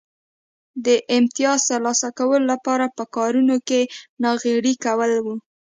د 0.85 0.87
امیتاز 1.15 1.59
ترلاسه 1.69 2.09
کولو 2.17 2.45
لپاره 2.53 2.85
په 2.97 3.03
کارونو 3.15 3.55
کې 3.67 3.81
ناغېړي 4.23 4.73
کول 4.85 5.11
و 5.25 5.27